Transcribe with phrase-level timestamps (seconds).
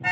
[0.00, 0.06] 欢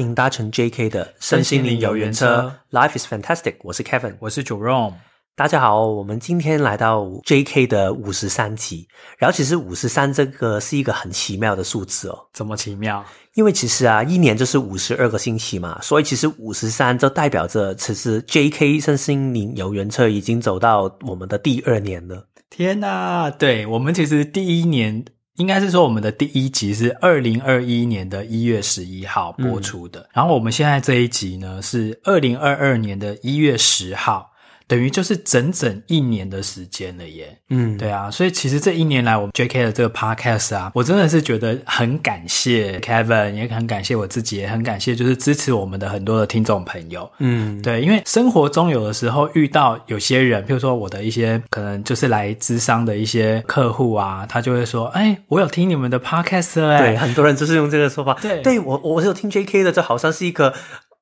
[0.00, 3.56] 迎搭乘 JK 的身心灵游园车，Life is fantastic。
[3.62, 5.09] 我是 Kevin，我是 Jerome。
[5.40, 8.86] 大家好，我们今天来到 JK 的五十三集。
[9.16, 12.18] 然后，其实五十三这个是一个很奇妙的数字哦。
[12.34, 13.02] 怎么奇妙？
[13.32, 22.28] 因为其实啊，一年就是五十二个星期嘛，所以其实五十三就代表着，其实 JK 身心灵游园车已经走到我们的第二年了。
[22.50, 23.30] 天哪！
[23.30, 25.02] 对，我们其实第一年。
[25.36, 34.29] 应该是说，我们的第一集是二零二一年的一月十一号播出的，嗯，然后我们现在这一集呢是二零二二年的一月十号。
[34.70, 60.54] 等于就是整整一年的时间了耶，嗯，对啊，所以其实这一年来，我们 JK 的这个 Podcast 啊，我真的是觉得很感谢 Kevin，也很感谢我自己，也很感谢就是支持我们的很多的听众朋友，嗯，对，因为生活中有的时候遇到有些人，譬如说我的一些可能就是来咨商的一些客户啊，他就会说，哎，我有听你们的 Podcast 哎，对，很多人就是用这个说法，对，对我我有听 JK 的，这好像是一个。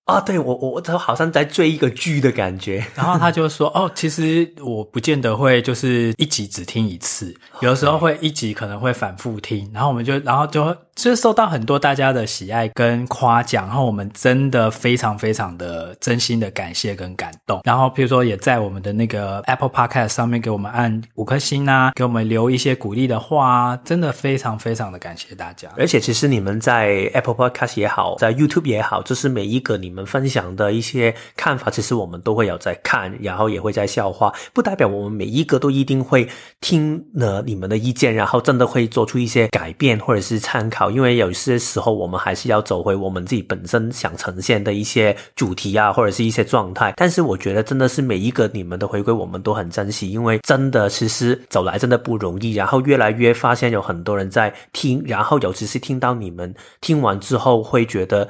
[0.08, 29.98] 啊，对我我我好像在追一个剧的感觉，然后他就说，哦，其实我不见得会就是一集只听一次，有时候会一集可能会反复听，然后我们就然后就就是受到很多大家的喜爱跟夸奖，然后我们真的非常非常的真心的感谢跟感动，然后譬如说也在我们的那个 Apple Podcast 上面给我们按五颗星啊，给我们留一些鼓励的话啊，真的非常非常的感谢大家，而且其实你们在 Apple Podcast 也好，在 YouTube 也好，就是每一个你们。
[30.08, 36.26] 分享的一些看法，其实我们都会有在看，然后也会在消化，不代表我们每一个都一定会
[36.62, 40.90] 听了你们的意见，然后真的会做出一些改变或者是参考。
[40.90, 46.92] 因为有些时候我们还是要走回我们自己本身想呈现的一些主题啊，或者是一些状态。
[46.96, 52.52] 但是我觉得真的是每一个你们的回归，我们都很珍惜，因为真的其实走来真的不容易。
[52.52, 58.28] 然后越来越发现有很多人在听，然后尤其是听到你们听完之后会觉得。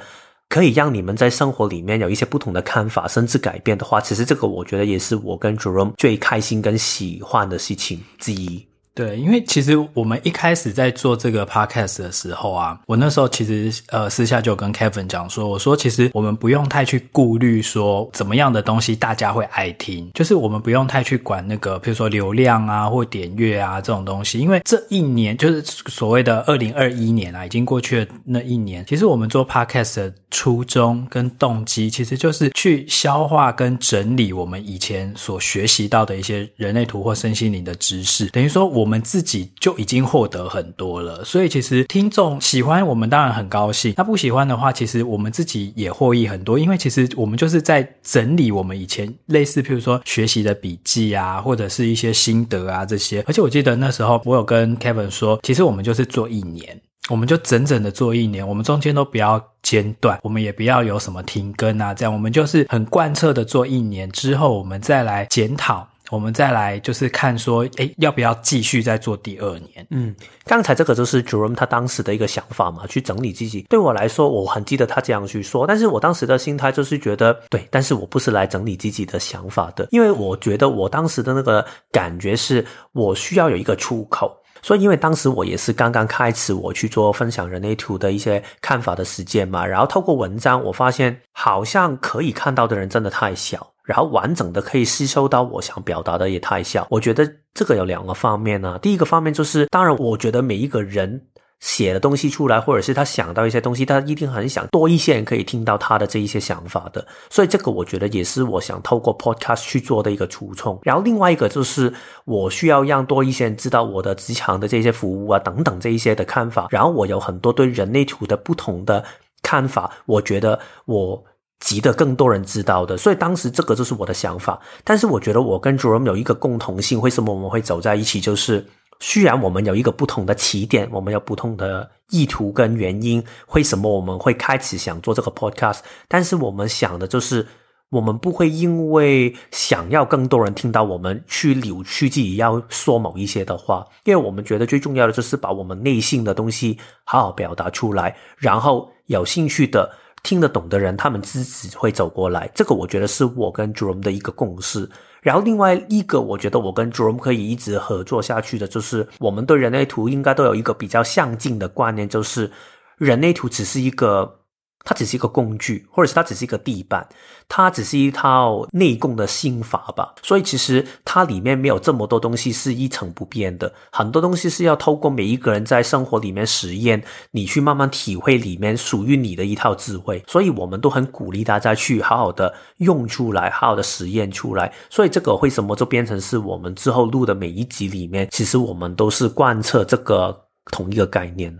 [0.51, 8.65] 可以让你们在生活里面有一些不同的看法，甚至改变的话，其实这个我觉得也是我跟 Jerome 最开心跟喜欢的事情之一。
[8.99, 38.88] 对，因为其实我们一开始在做这个 podcast 的时候啊，我那时候其实呃私下就跟 Kevin 讲说，我说其实我们不用太去顾虑说怎么样的东西大家会爱听，就是我们不用太去管那个，比如说流量啊或点阅啊这种东西，因为这一年就是所谓的二零二一年啊，已经过去了那一年，其实我们做 podcast 的初衷跟动机，其实就是去消化跟整理我们以前所学习到的一些人类图或身心灵的知识，等于说我。
[38.89, 53.23] 我们自己就已经获得很多了，所以其实听众喜欢我们当然很高兴，那不喜欢的话，其实我们自己也获益很多，因为其实我们就是在整理我们以前类似，譬如说学习的笔记啊，或者是一些心得啊这些。
[53.27, 65.87] 而且我记得那时候我有跟 Kevin 说，其实我们就是做一年，我们就整整的做一年，我们中间都不要间断，我们也不要有什么停更啊，这样我们就是很贯彻的做一年之后，我们再来检讨。
[66.09, 69.85] 我们再来就是看说，诶，要不要继续再做第二年？
[69.91, 70.15] 嗯，
[70.45, 73.65] 刚才这个就是 Jerome 他当时的一个想法嘛，去整理自己。
[73.69, 84.35] 对我来说，我很记得他这样去说，但是我当时的心态就是觉得，对，但是我不是来整理自己的想法的，因为我觉得我当时的那个感觉是我需要有一个出口。
[84.61, 93.65] 所以，因为当时我也是刚刚开始我去做分享人类图的一些看法的时间嘛，然后透过文章，我发现好像可以看到的人真的太小。
[93.89, 101.19] 然后完整的可以吸收到我想表达的也太小，我觉得这个有两个方面呢、第一个方面就是，当然我觉得每一个人
[101.59, 107.03] 写的东西出来，或者是他想到一些东西，他一定很想多一些人可以听到他的这一些想法的。
[107.31, 110.79] 所以这个我觉得也是我想透过 podcast 去做的一个初衷。
[110.83, 111.91] 然后另外一个就是，
[112.25, 116.67] 我需要让多一些人知道我的职场的这些服务啊等等这一些的看法。
[116.69, 119.03] 然后我有很多对人类图的不同的
[119.41, 121.25] 看法，我觉得我。
[121.59, 124.59] 急得更多人知道的，所以当时这个就是我的想法。
[124.83, 128.21] 但是我觉得我跟 Jerome 有一个共同性，为什么我们会走在一起？
[128.21, 128.65] 就是
[129.01, 135.79] 虽然我们有一个不同的起点，我们有不同的意图跟原因，为什么我们会开始想做这个 Podcast？
[136.07, 137.45] 但是我们想的就是，
[137.89, 149.91] 我们不会因为想要更多人听到我们，去扭曲自己要说某一些的话，因为我们觉得最重要的就是把我们内心的东西好好表达出来，然后有兴趣的。
[150.23, 152.49] 听得懂的人，他们自己会走过来。
[152.53, 154.89] 这个我觉得是我跟 Jerome 的一个共识。
[155.21, 162.49] 然后另外一个，我觉得我跟 Jerome 可以一直合作下去的，就是我们对人类图应该都有一个比较相近的观念，就是
[162.97, 164.39] 人类图只是一个
[164.85, 167.05] 它只是一个工具，或者是它只是一个地板，
[167.49, 170.13] 它只是一套内功的心法吧。
[170.23, 180.23] 所以其实它里面没有这么多东西是一成不变的，很多东西是要透过每一个人在生活里面实验，你去慢慢体会里面属于你的一套智慧。
[180.27, 184.71] 所以我们都很鼓励大家去好好的用出来，好好的实验出来。
[184.89, 191.57] 所以这个为什么就变成是我们之后录的每一集里面，其实我们都是贯彻这个同一个概念。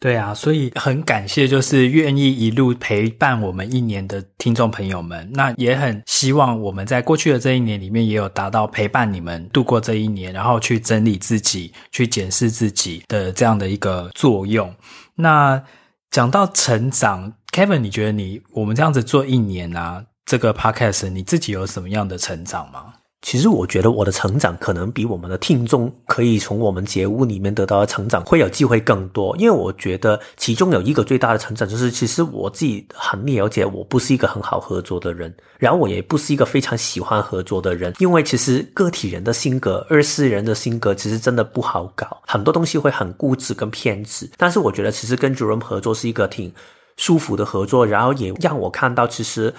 [0.00, 5.30] 对啊，所以很感谢，就是愿意一路陪伴我们一年的听众朋友们。
[5.34, 14.74] 那也很希望我们在过去的这一年里面，也有达到陪伴你们度过这一年，然后去整理自己、去检视自己的这样的一个作用。
[15.16, 15.62] 那
[16.10, 22.94] 讲到成长，Kevin，你觉得你我们这样子做一年啊，这个 Podcast，你自己有什么样的成长吗？
[23.22, 44.30] 其实我觉得我的成长可能比我们的听众可以从我们节目里面得到的成长会有机会更多，因为我觉得其中有一个最大的成长就是，其实我自己很了解我不是一个很好合作的人，然后我也不是一个非常喜欢合作的人，因为其实个体人的性格、二四人的性格其实真的不好搞，很多东西会很固执跟偏执。
[44.38, 46.50] 但是我觉得其实跟 Jerome 合作是一个挺
[46.96, 49.52] 舒服的合作，然后也让我看到其实。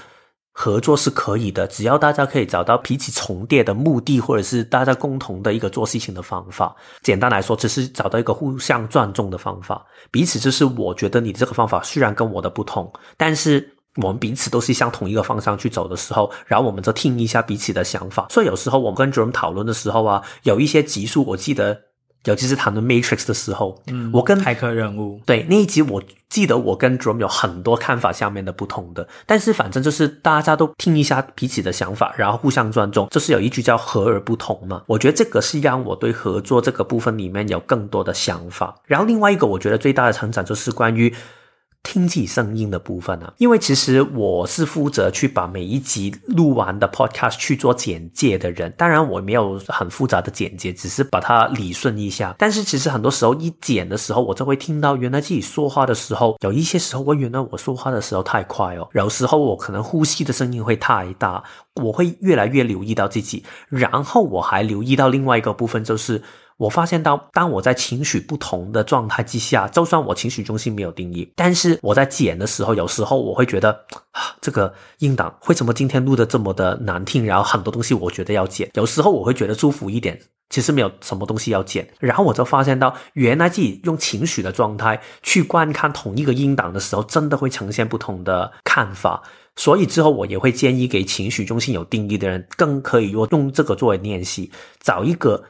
[0.53, 6.75] 合作是可以的，只要大家可以找到彼此重叠的目的，或者是大家共同的一个做事情的方法。
[7.01, 9.85] 简单来说，只是找到一个互相尊重的方法。
[10.11, 13.67] 彼此就是我觉得你这个方法虽然跟我的不同，但是
[14.01, 18.27] 我们彼此都是向同一个方向去走的时候，然后我们就听一下彼此的想法。
[18.29, 21.90] 所以有时候我们跟 JOM 讨论的时候啊，有一些集数我记得。
[22.25, 34.83] 尤其是谈论 Matrix 的时候，嗯，我跟骇客任务，对，那一集，我记得我跟 Jerome 有很多看法下面的不同的，但是反正就是大家都听一下彼此的想法，然后互相尊重，就是有一句叫和而不同嘛。
[34.85, 38.75] 我觉得这个是让我对合作这个部分里面有更多的想法。
[38.85, 41.13] 然后另外一个，我觉得最大的成长就是关于。
[41.83, 48.71] 听自己声音的部分呢、因为其实我是负责去把每一集录完的 podcast 去做简介的人。
[48.77, 52.35] 当然，我没有很复杂的简介，只是把它理顺一下。
[52.37, 61.43] 但是，其实很多时候一剪的时候，我就会听到原来自己说话的时候，有一些时候我原来我说话的时候太快哦，有时候我可能呼吸的声音会太大，
[61.81, 63.43] 我会越来越留意到自己。
[63.67, 66.21] 然后我还留意到另外一个部分，就是。
[66.61, 73.71] 我发现到，当我在情绪不同的状态之下，就算我情绪中心没有定义，但是我在剪的时候，有时候我会觉得，
[74.11, 77.25] 啊，这个音档为什么今天录的这么的难听？
[77.25, 78.69] 然后很多东西我觉得要剪。
[78.75, 80.21] 有时候我会觉得舒服一点，
[80.51, 81.87] 其实没有什么东西要剪。
[81.99, 89.23] 然后我就发现到，原来自己用情绪的状态去观看同一个音档的时候，真的会呈现不同的看法。
[89.55, 95.43] 所以之后我也会建议给情绪中心有定义的人，更可以用用这个作为练习，找一个。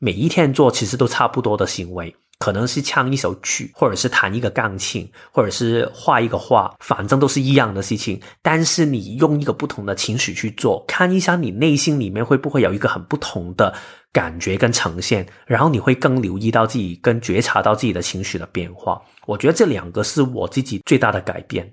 [0.00, 8.18] 每一天做其实都差不多的行为，可能是唱一首曲，或者是弹一个钢琴，或者是画一个画，反正都是一样的事情。
[8.40, 13.74] 但是你用一个不同的情绪去做，看一下你内心里面会不会有一个很不同的
[14.10, 18.98] 感觉跟呈现，然后你会更留意到自己，跟觉察到自己的情绪的变化。
[19.26, 21.70] 我觉得这两个是我自己最大的改变。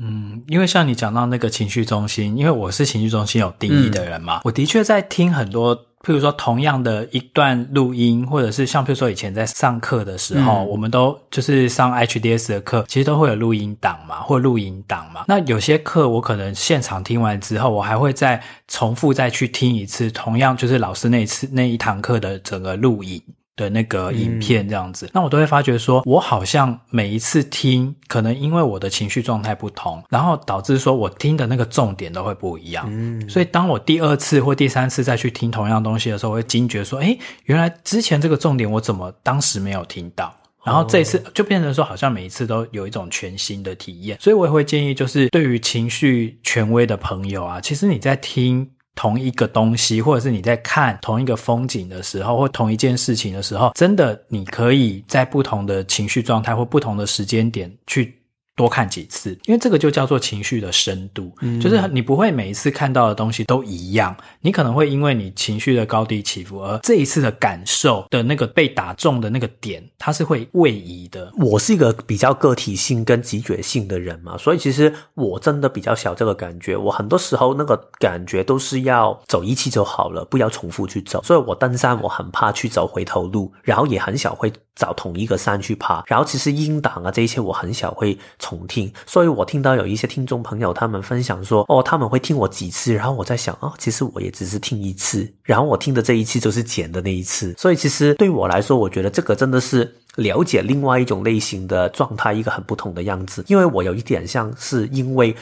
[0.00, 5.84] 嗯，因为像你讲到那个情绪中心，因为我是情绪中心有定义的人嘛，嗯、我的确在听很多。
[6.08, 15.26] 譬如说，同样的一段录音，或者是像譬如说以前在上课的时候，嗯、我们都就是上 HDS 的课，其实都会有录音档嘛，或录音档嘛。
[15.28, 23.22] 那有些课我可能现场听完之后，我还会再重复再去听一次，同样就是老师那一次那一堂课的整个录音。
[23.58, 32.86] 的那个影片这样子，嗯、那我都会发觉说，我好像每一次听，可能因为我的情绪状态不同，然后导致说我听的那个重点都会不一样。
[32.88, 40.32] 嗯，所以当我第二次或第三次再去听同样东西的时候，我会惊觉说，诶，原来之前这个重点我怎么当时没有听到？
[40.64, 44.18] 然后这一次就变成说，好像每一次都有一种全新的体验。
[44.20, 48.68] 所以我也会建议，就是对于情绪权威的朋友啊，其实你在听。
[48.98, 58.17] 同一个东西，或者是你在看同一个风景的时候，或同一件事情的时候，真的你可以在不同的情绪状态或不同的时间点去。
[58.58, 71.32] 多看几次，因为这个就叫做情绪的深度，嗯，就是你不会每一次看到的东西都一样，你可能会因为你情绪的高低起伏，而这一次的感受的那个被打中的那个点，它是会位移的。
[71.38, 81.22] 我是一个比较个体性跟直觉性的人嘛，所以其实我真的比较小这个感觉，我很多时候那个感觉都是要走一次就好了，不要重复去走。
[81.22, 86.02] 所以我登山我很怕去走回头路，然后也很少会找同一个山去爬。
[86.06, 105.34] 然后其实音档啊这一些我很少会重听，所以我听到有一些听众朋友他们分享说，哦，他们会听我几次，然后我在想，哦，其实我也只是听一次，然后我听的这一次就是剪的那一次，所以其实对我来说，我觉得这个真的是了解另外一种类型的状态，一个很不同的样子，因为我有一点像是因为。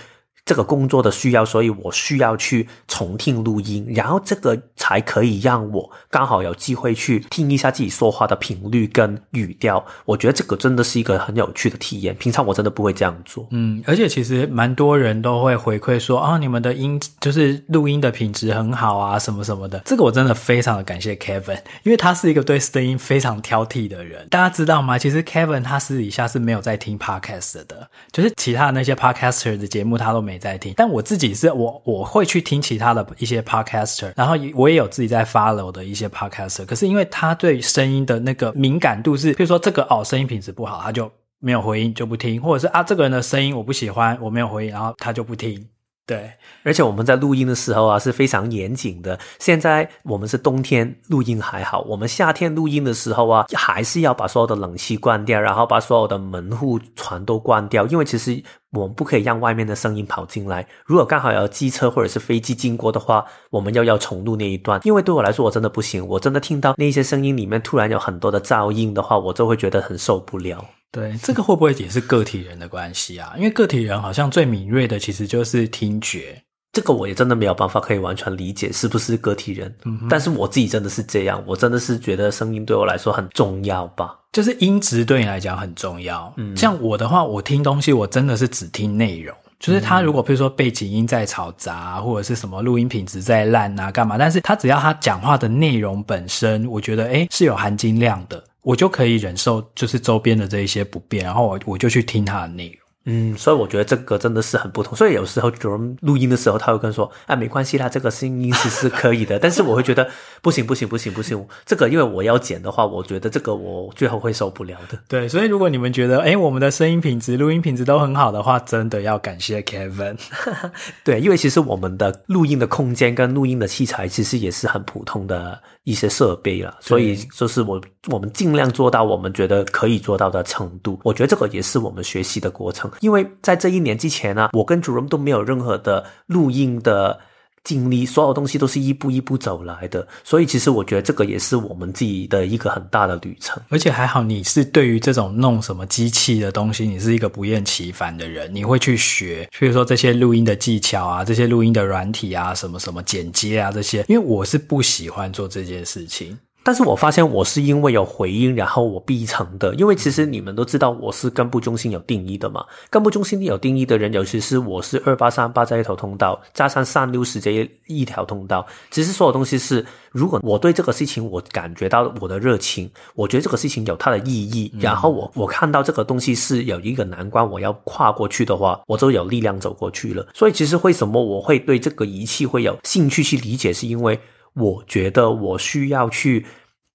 [0.46, 9.84] 这个工作的需要，所以我需要去重听录音，然后这个才可以让我刚好有机会去听一下自己说话的频率跟语调。
[10.04, 13.44] 我觉得这个真的是一个很有趣的体验，平常我真的不会这样做。
[13.50, 19.82] 嗯，而且其实蛮多人都会回馈说啊，你们的音就是录音的品质很好啊，什么什么的。
[19.84, 24.24] 这个我真的非常的感谢 Kevin，因为他是一个对声音非常挑剔的人。
[24.30, 24.96] 大家知道吗？
[24.96, 45.66] 其实 Kevin 他私底下是没有在听 Podcast 的，就是其他的那些 Podcaster 的节目他都没在听，但我自己是我我会去听其他的一些 podcaster，然后我也有自己在 follow 的一些 podcaster，可是因为他对声音的那个敏感度是，比如说这个哦声音品质不好，他就没有回音就不听，或者是啊这个人的声音我不喜欢，我没有回音，然后他就不听。
[46.06, 46.30] 对，
[46.62, 49.18] 而且我们在录音的时候啊是非常严谨的。
[49.40, 60.64] 现在我们是冬天录音还好，我们夏天录音的时候啊，还是要把所有的冷气关掉，然后把所有的门户全都关掉，因为其实我们不可以让外面的声音跑进来。
[60.84, 64.80] 如果刚好有机车或者是飞机经过的话，我们又要重录那一段。
[64.84, 70.64] 因为对我来说，我真的不行，我真的听到那些声音里面突然有很多的噪音的话，我就会觉得很受不了。
[70.96, 73.34] 对，这个会不会也是个体人的关系啊？
[73.36, 79.74] 因为个体人好像最敏锐的其实就是听觉，这个我也真的没有办法可以完全理解是不是个体人。
[79.84, 86.32] 嗯，但是我自己真的是这样，我真的是觉得声音对我来说很重要吧，就是音质对你来讲很重要。
[86.38, 98.42] 嗯，像我的话，我听东西我真的是只听内容，就是他如果比如说背景音在嘈杂，或者是什么录音品质在烂啊干嘛，但是他只要他讲话的内容本身，我觉得诶是有含金量的。
[98.66, 102.85] 我就可以忍受，就是周边的这一些不便，然后我我就去听他的内容。
[103.08, 104.96] 嗯，所以我觉得这个真的是很不同。
[104.96, 110.08] 所以有时候有人录音的时候，他会跟说：“啊，没关系啦，这个声音其实是可以的。”但是我会觉得
[110.42, 111.46] 不行，不行，不行，不行。
[111.64, 114.98] 这个因为我要剪的话，我觉得这个我最后会受不了的。
[115.06, 120.16] 对，所以如果你们觉得哎我们的声音品质、录音品质都很好的话，真的要感谢 Kevin。
[121.04, 130.98] 对，因为其实我们的录音的空间跟录音的器材其实也是很普通的一些设备了，所以就是我我们尽量做到我们觉得可以做到的程度。
[131.04, 132.90] 我觉得这个也是我们学习的过程。
[133.00, 137.18] 因为在这一年之前呢、我跟主任都没有任何的录音的
[137.64, 143.60] 经历，所有东西都是一步一步走来的，所以其实我觉得这个也是我们自己的一个很大的旅程。
[143.68, 156.38] 而且还好，你是对于这种弄什么机器的东西，你是一个不厌其烦的人，你会去学，比如说这些录音的技巧啊，这些录音的软体啊，什么什么剪接啊这些，因为我是不喜欢做这件事情。
[156.66, 159.72] 但是我发现我是因为有回音，然后我必成的。
[159.76, 168.66] 因为其实你们都知道我是根部中心有定义的嘛，根部中心有定义的人，尤其是我是二八三八这一条通道，加上三六十这一条通道。
[168.90, 180.26] 其实所有东西是，如果我对这个事情我感觉到我的热情，我觉得这个事情有它的意义，然后我我看到这个东西是有一个难关我要跨过去的话，我就有力量走过去了。
[180.34, 184.18] 所以其实为什么我会对这个仪器会有兴趣去理解，是因为。
[184.56, 186.44] 我觉得我需要去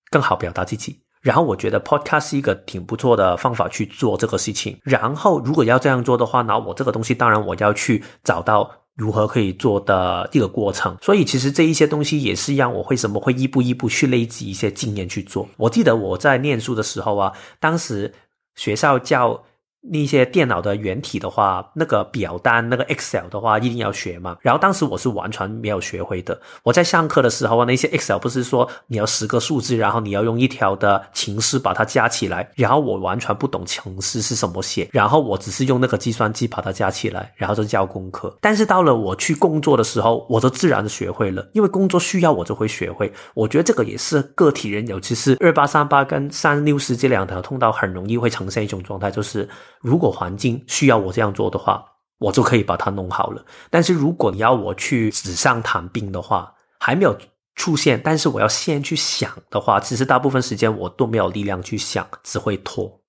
[0.09, 4.77] 更好表达自己，然后我觉得 podcast 是一个挺不错的方法去做这个事情。
[4.83, 10.97] 然后如果要这样做的话，那我这个东西当然我要去找到如何可以做的一个过程。
[11.01, 15.47] 所以其实这一些东西也是让我为什么会一步一步去累积一些经验去做。
[15.57, 18.13] 我记得我在念书的时候啊，当时
[18.55, 19.43] 学校教。
[19.81, 24.37] 那些电脑的原体的话，那个表单，那个 Excel 的话，一定要学嘛。
[24.41, 26.39] 然后当时我是完全没有学会的。
[26.63, 32.47] 我在上课的时候，那些 Excel 不是说你要十个数字，然后你要用一条的程式把它加起来。
[32.55, 38.37] 然后我完全不懂程式是什么写，然后我只是用那个计算机把它加起来，然后就交功课。
[38.39, 43.11] 但是到了我去工作的时候，我就自然的学会了，因为工作需要，我就会学会。
[43.33, 49.49] 我觉得这个也是个体人，尤其是二八三八跟三六四这两条通道，很容易会呈现一种状态，就是。
[49.81, 51.83] 如果环境需要我这样做的话，
[52.19, 53.43] 我就可以把它弄好了。
[53.69, 57.17] 但是如果你要我去纸上谈兵的话，还没有
[57.55, 63.00] 出现，但是我要先去想的话，其实大部分时间我都没有力量去想，只会拖。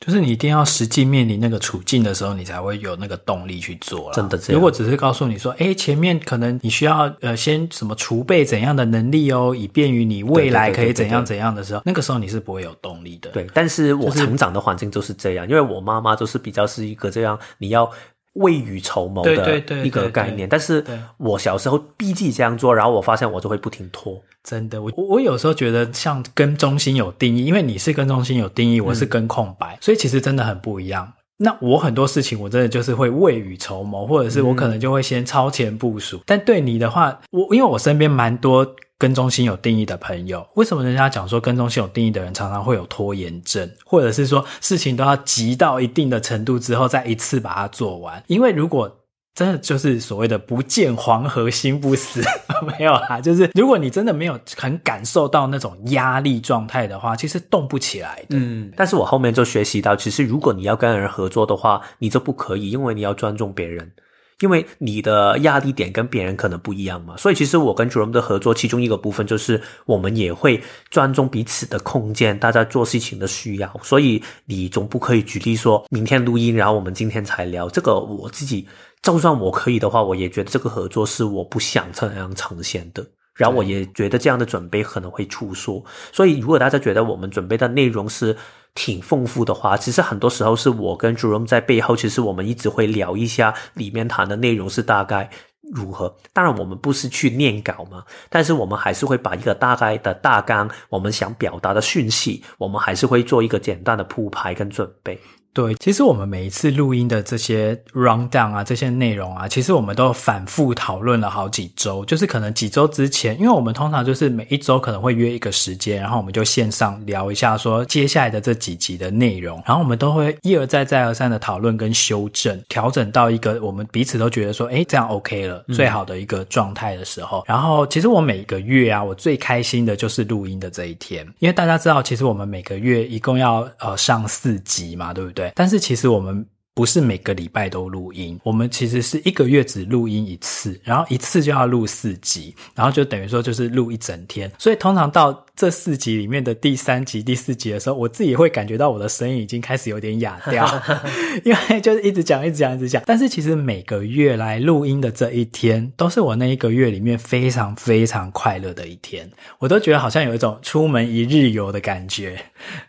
[0.00, 4.12] 就是你一定要实际面临那个处境的时候，你才会有那个动力去做。
[4.12, 4.38] 真的。
[4.48, 13.30] 如果只是告诉你说，哎，前面可能你需要呃先什么储备怎样的能力哦，以便于你未来可以怎样怎样的时候，那个时候你是不会有动力的。
[13.30, 17.90] 对，但是我成长的环境就是这样，就是、因为我妈妈就是比较是一个这样，你要
[18.34, 20.48] 未雨绸缪的一个概念。
[20.48, 20.84] 但是
[21.16, 24.22] 我小时候逼自己这样做，然后我发现我就会不停拖。
[24.44, 31.12] 真的，我我有时候觉得像跟中心有定义，因为你是跟中心有定义，我是跟空白，嗯、所以其实真的很不一样。
[31.38, 36.16] 那我很多事情我真的就是会未雨绸缪，或者是我可能就会先超前部署。
[36.16, 38.66] 嗯、但对你的话，我因为我身边蛮多
[38.98, 48.20] 跟中心有定义的朋友，为什么人家讲说跟中心有定义的人常常会有拖延症，或者是说事情都要急到一定的程度之后再一次把它做完？
[48.26, 48.97] 因为如果
[49.38, 52.20] 真的就是所谓的不见黄河心不死，
[52.76, 53.20] 没有啊。
[53.20, 58.36] 就是如果你真的没有很感受到那种压力状态的话，其实动不起来的。
[58.36, 63.92] 嗯，但是我后面就学习到，其实如果你要跟人合作的话，你就不可以，因为你要尊重别人。
[64.40, 73.80] 因为你的压力点跟别人可能不一样嘛，所以其实我跟 Jerome 的合作，其中一个部分就是我们也会尊重彼此的空间，大家做事情的需要。
[73.82, 77.98] 所以你总不可以举例说明天录音，然后我们今天才聊这个。
[77.98, 78.64] 我自己
[79.02, 83.06] 就算我可以的话，我也觉得这个合作是我不想这样呈现的。
[83.34, 85.84] 然后我也觉得这样的准备可能会出错。
[86.12, 88.36] 所以如果大家觉得我们准备的内容是，
[88.74, 95.30] 挺丰富的话，其实很多时候是我跟 Jerome 在背后，其实我们一直会聊一下里面谈的内容是大概
[95.72, 96.14] 如何。
[96.32, 105.16] 当然，我们不是去念稿嘛，但是我们还是会把一个大概的大纲，我们想表达的讯息，我们还是会做一个简单的铺排跟准备。
[105.58, 112.04] 对，其实我们每一次录音的这些 rundown 啊，这些内容啊，其实我们都反复讨论了好几周。
[112.04, 127.40] 就是可能几周之前，因为我们通常就是每一周可能会约一个时间，然后我们就线上聊一下说接下来的这几集的内容，然后我们都会一而再再而三的讨论跟修正，调整到一个我们彼此都觉得说，哎，这样 OK 了，最好的一个状态的时候。
[127.40, 127.44] 嗯。
[127.48, 135.47] 然后其实我每个月啊，我最开心的就是录音的这一天，因为大家知道，其实我们每个月一共要呃上四集嘛，对不对？
[135.54, 136.46] 但是其实我们
[136.78, 145.44] 不是每个礼拜都录音，我们其实是一个月只录音一次，然后一次就要录四集，然后就等于说就是录一整天，所以通常到。
[145.58, 150.64] 这四集里面的第三集、第四集的时候，我自己会感觉到我的声音已经开始有点哑掉，
[151.44, 153.02] 因为就是一直讲、一直讲、一直讲。
[153.04, 162.40] 但是其实每个月来录音的这一天，都是我那一个月里面非常非常快乐的一天，我都觉得好像有一种出门一日游的感觉。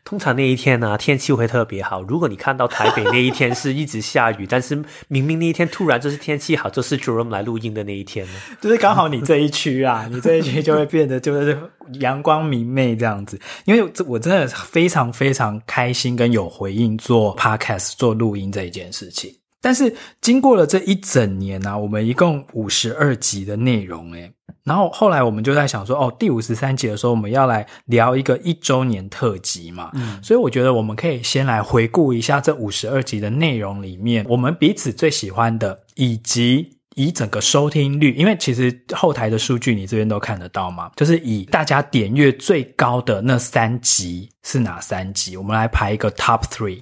[0.04, 2.04] 通常那一天呢、啊，天气会特别好。
[2.04, 11.58] 如果你看到台北那一天是一直下雨，但是明明那一天突然就是天气好，就是 Jerome 来录音的那一天呢， 就是刚好你这一区啊， 你这一区就会变得就是
[12.00, 12.60] 阳光明。
[12.70, 19.34] 媚这样子，因为这我真的非常非常开心跟有回应做 podcast 做录音这一件事情。
[19.62, 24.32] 但是经过了这一整年呢、啊，我们一共五十二集的内容诶，
[24.64, 36.76] 然后后来我们就在想说，哦，第五十三集的时候我们要来聊一个一周年特辑嘛，嗯，所以我觉得我们可以先来回顾一下这五十二集的内容里面，我们彼此最喜欢的以及。
[36.96, 45.38] 以整个收听率，因为其实后台的数据你这边都看得到嘛，就是以大家点阅最高的那三集是哪三集？
[45.38, 46.82] 我们来排一个 top three。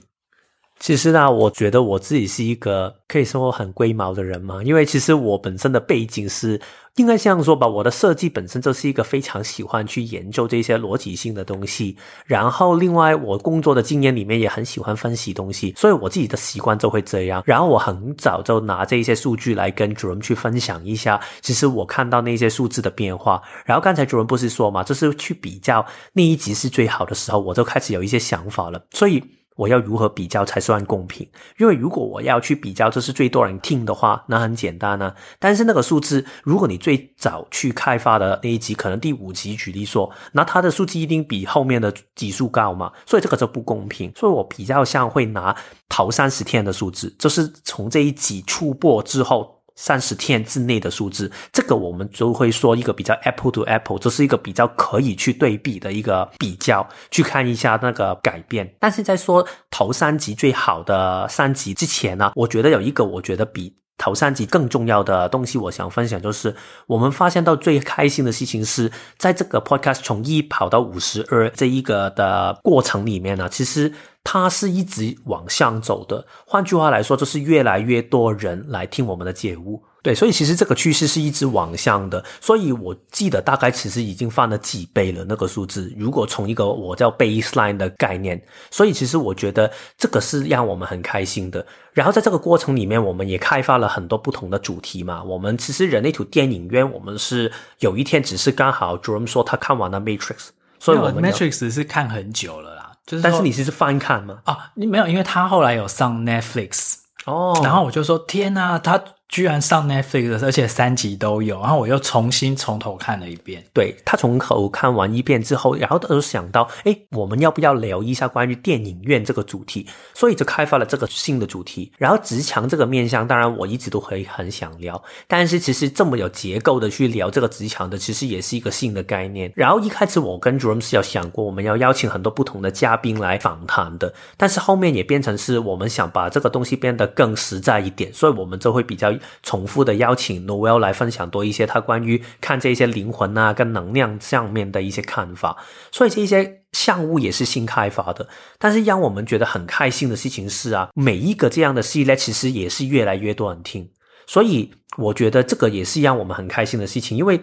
[0.79, 6.59] 其实呢，我觉得我自己是一个可以说很龟毛的人嘛，因为其实我本身的背景是。
[6.97, 17.43] 应该这样说吧，我的设计本身就是一个非常喜欢去研究这些逻辑性的东西，然后另外我工作的经验里面也很喜欢分析东西，所以我自己的习惯就会这样。
[17.45, 23.39] 然后我很早就拿这些数据来跟主任去分享一下，其实我看到那些数字的变化。
[23.63, 29.23] 然后刚才主任不是说嘛，就是去比较那一集是最好的时候，我就开始有一些想法了，所以。
[29.57, 31.27] 我要如何比较才算公平？
[31.57, 35.15] 因为如果我要去比较这是最多人听的话，那很简单呢、啊。
[35.39, 44.09] 但是那个数字，如果你最早去开发的那一集，可能第五集举例说，那它的数字一定比后面的集数高嘛，所以这个就不公平。
[44.15, 45.53] 所以我比较像会拿
[45.89, 49.56] 头三十天的数字，就是从这一集出播之后。
[49.77, 58.69] 三十天之内的数字，这个我们就会说一个比较 apple to apple，这是一个比较可以去对比的一个比较，去看一下那个改变。
[58.79, 66.55] 但是在说头三集最好的三集之前呢，我觉得有一个我觉得比头三集更重要的东西，我想分享就是
[66.86, 73.93] 我们发现到最开心的事情是在这个 podcast 从一跑到五十二这一个的过程里面呢，其实。
[74.29, 79.81] 它是一直往上走的，换句话来说，就是越来越多人来听我们的节目。
[80.07, 82.23] 对，所以其实这个趋势是一直往上的。
[82.39, 85.93] 所以我记得大概其实已经翻了几倍了那个数字。
[85.97, 88.41] 如果从一个我叫 baseline 的概念，
[88.71, 91.65] 所以其实我觉得这个是让我们很开心的。
[91.91, 95.21] 然后在这个过程里面，我们也开发了很多不同的主题嘛。
[95.21, 102.93] 我们其实人类图电影院，我们是有一天只是刚好 Jerome 说他看完了 Matrix，所以我们 Matrix 是看很久了啦。
[103.05, 104.39] 就是，但是你其实翻看吗？
[104.45, 106.93] 啊，你没有，因为他后来有上 Netflix
[107.25, 109.03] 哦，然后我就说天哪，他。
[109.29, 113.63] 居然上 Netflix，而且三集都有，然后我又重新从头看了一遍。
[113.73, 119.85] 对，他从头看完一遍之后，然后他就想到，诶，我们要不要聊一下关于电影院这个主题？
[120.13, 121.91] 所以就开发了这个新的主题。
[121.97, 129.51] 然后职场这个面向，当然我一直都会很想聊，但是其实这么有结构的去聊这个职场的，其实也是一个新的概念。
[129.55, 139.11] 然后一开始我跟 Jerome 是有想过，我们要邀请很多不同的嘉宾来访谈的，但是后面也变成是我们想把这个东西变得更实在一点，所以我们就会比较
[139.43, 139.95] 重复的。
[139.95, 145.58] 邀请 Noel 来分享多一些他关于看这些灵魂啊跟能量上面的一些看法，
[145.91, 148.27] 所以这些项目也是新开发的。
[148.60, 153.89] 但是让我们觉得很开心的事情是啊，每一个这样的系列其实也是越来越多人听，
[154.27, 157.17] 所以我觉得这个也是让我们很开心的事情。
[157.17, 157.39] 因为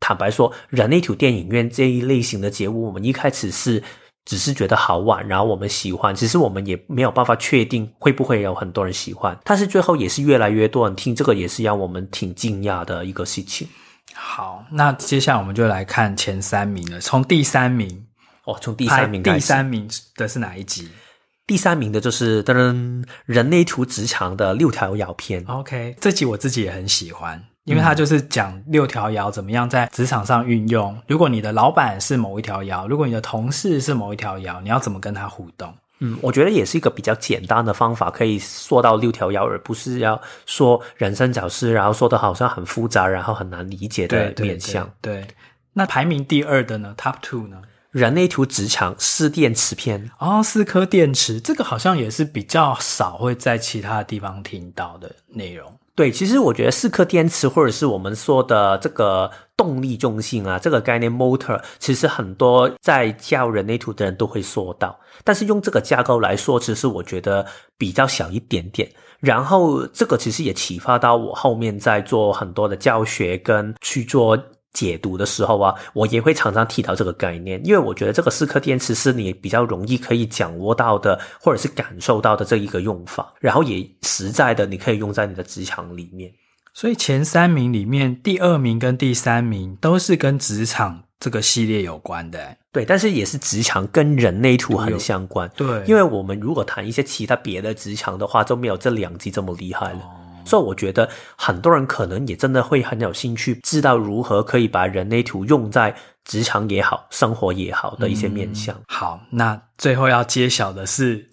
[0.00, 3.82] 坦白说，人类图电影院这一类型的节目，我们一开始是。
[4.24, 13.68] 只是觉得好玩，然后我们喜欢，其实我们也没有办法确定会不会有很多人喜欢，但是最后也是越来越多人听，这个也是让我们挺惊讶的一个事情。
[14.14, 18.06] 好，那接下来我们就来看前三名了，从第三名
[18.44, 20.88] 哦，从第三名第三名的是哪一集？
[21.46, 25.44] 第三名的就是噔噔，人类图职场的六条爻篇。
[25.46, 27.44] OK，这集我自己也很喜欢。
[27.64, 30.96] 因为他就是讲六条爻怎么样在职场上运用。
[31.08, 35.74] 如果你的老板是某一条爻，如果你的同事是某一条爻，你要怎么跟他互动？
[36.00, 44.90] 嗯，我觉得也是一个比较简单的方法，可以说到六条爻，而不是要说人生角色，然后说的好像很复杂，然后很难理解的面向。
[45.00, 45.34] 对，对，对，对，
[45.72, 47.62] 那排名第二的呢？Top two 呢？
[47.92, 50.10] 人类图职场四电池篇。
[50.18, 55.72] 哦，四颗电池，这个好像也是比较少会在其他地方听到的内容。
[55.96, 64.98] 对，其实我觉得四颗电池，或者是我们说的这个动力中心啊，这个概念 motor，其实很多在教人类图的人都会说到。
[65.22, 67.46] 但是用这个架构来说，其实我觉得
[67.78, 68.90] 比较小一点点。
[69.20, 74.36] 然后这个其实也启发到我后面在做很多的教学跟去做。
[74.74, 86.30] 解读的时候啊，我也会常常提到这个概念，因为我觉得这个四颗电池是你比较容易可以掌握到的，或者是感受到的这一个用法，然后也实在的你可以用在你的职场里面。
[86.74, 99.98] 所以前三名里面，第二名跟第三名都是跟职场这个系列有关的，对，但是也是职场跟人类图很相关，对，因为我们如果谈一些其他别的职场的话，就没有这两集这么厉害了。
[100.00, 108.74] 哦所以我觉得很多人可能也真的会很有兴趣，知道如何可以把人类图用在职场也好、生活也好的一些面向。
[108.76, 111.28] 嗯，好，那最后要揭晓的是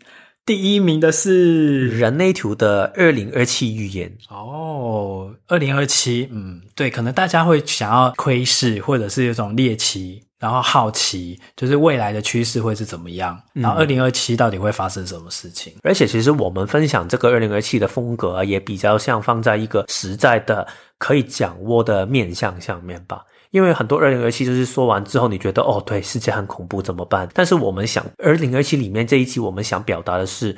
[0.45, 4.17] 第一名的是人类图的二零二七预言。
[4.30, 10.24] 哦，二零二七，嗯，对，可能大家会想要窥视，或者是有种猎奇。
[10.41, 13.39] 然后好奇，就是未来的趋势会是怎么样？
[13.54, 15.71] 然后二零二七到底会发生什么事情？
[15.84, 23.23] 而且其实我们分享这个二零二七的风格，也比较像放在一个实在的、可以掌握的面向上面吧。
[23.51, 27.30] 因为很多二零二七就是说完之后，你觉得哦，对，世界很恐怖，怎么办？
[27.36, 30.58] 但是我们想，二零二七里面这一期，我们想表达的是。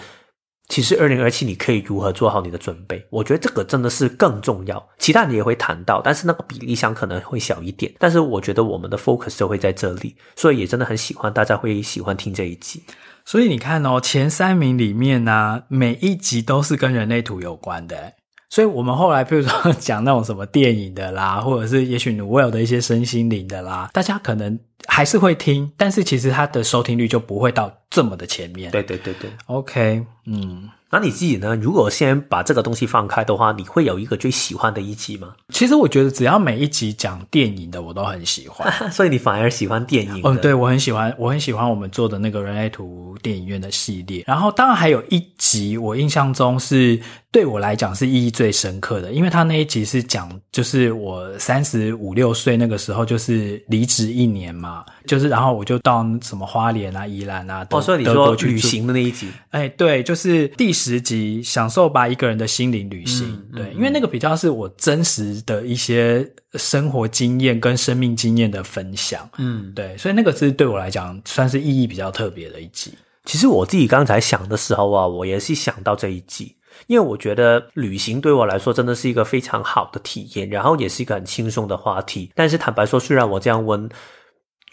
[0.73, 3.05] 其实，二零二七你可以如何做好你的准备？
[3.11, 4.83] 我觉得这个真的是更重要。
[4.97, 7.93] 其他你也会谈到，但是那个比例上可能会小一点。
[7.99, 12.81] 但是我觉得我们的 focus 就会在这里，所以也真的很喜欢大家会喜欢听这一集。
[13.23, 18.13] 所以你看哦，前三名里面呢、每一集都是跟人类图有关的。
[18.49, 28.71] 所以我们后来，比如说讲那种什么电影的啦，或者是也许 Noel 的一些身心灵的啦，大家可能还是会听，但是其实它的收听率就不会到这么的前面。
[28.71, 30.69] 对对对对，OK，嗯。
[30.95, 31.55] 那你自己呢？
[31.55, 35.33] 如果先把这个东西放开的话，你会有一个最喜欢的一集吗？
[35.49, 38.71] 其实我觉得只要每一集讲电影的，我都很喜欢。
[38.93, 40.21] 所以你反而喜欢电影？
[40.23, 44.23] 嗯，对，我很喜欢，我很喜欢我们做的那个人类图电影院的系列。
[44.27, 54.72] 然后，当然还有一集，我印象中是对我来讲是意义最深刻的，因为他那一集是讲，就是我三十五六岁那个时候，就是离职一年嘛，
[55.05, 59.27] 就是然后我就到什么花莲啊、宜兰啊，哦，所以你说旅行的那一集？
[59.51, 61.03] 哎，对，就是第十。
[61.03, 63.27] 集享受吧，一个人的心灵旅行。
[63.51, 69.29] 嗯、对，因为那个比较是我真实的一些生活经验跟生命经验的分享。
[69.37, 72.93] 嗯，对，所以那个是对我来讲算是意义比较特别的一集。
[73.25, 76.55] 其实我自己刚才想的时候啊，我也是想到这一集，
[76.87, 82.31] 因为我觉得旅行对我来说真的是一个非常好的体验，然后也是一个很轻松的话题。
[82.33, 83.89] 但是坦白说，虽然我这样问。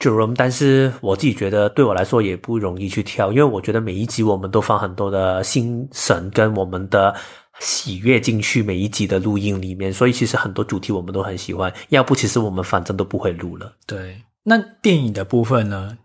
[0.00, 7.14] Jerome，但是我自己觉得对我来说也不容易去挑，因为我觉得每一集我们都放很多的心神跟我们的
[7.60, 11.72] 喜悦进去每一集的录音里面，所以其实很多主题我们都很喜欢。
[11.90, 13.74] 要不，其实我们反正都不会录了。
[13.86, 15.98] 对，那电影的部分呢？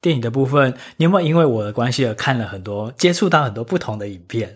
[0.00, 4.54] 电影的部分，你有没有因为我的关系而看了很多，接触到很多不同的影片？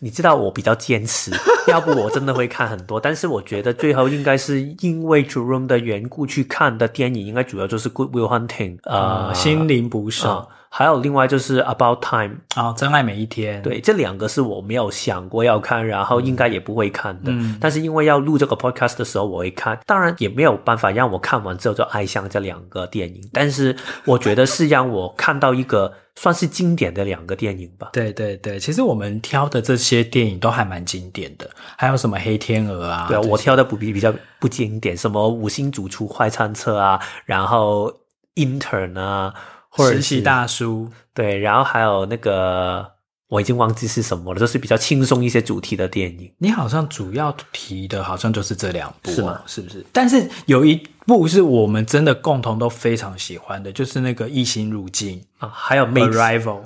[0.00, 1.30] 你知道我比较坚持，
[1.68, 3.00] 要不我真的会看很多。
[3.00, 10.28] 但是我觉得最后应该是因为 Jerome 的缘故去看的电影，应该主要就是 Good Will Hunting，呃，心灵捕手。
[10.30, 13.62] 呃还有另外就是 About Time 啊，哦，真爱每一天。
[13.62, 17.32] 对，这两个是我没有想过要看，然后应该也不会看的。
[17.32, 19.80] 嗯，但是因为要录这个 podcast 的时候，我会看。
[19.86, 27.88] 当然也没有办法让我看完之后就爱上这两个电影， 但是我觉得是让我看到一个 算是经典的两个电影吧。
[27.94, 33.06] 对对对，其实我们挑的这些电影都还蛮经典的，还有什么黑天鹅啊？
[33.08, 37.90] 对啊，我挑的不比比较不经典，什么五星主厨快餐车啊，然后
[38.34, 39.32] Intern 啊。
[39.76, 42.86] 实习大叔，对，然后还有那个
[43.28, 46.32] 我已经忘记是什么了，就是比较轻松一些主题的电影。
[46.38, 49.42] 你好像主要提的好像就是这两部，是吗？
[49.46, 49.84] 是不是？
[49.92, 56.62] 但是有一部是我们真的共同都非常喜欢的，就是那个异星入境啊，还有 Arrival，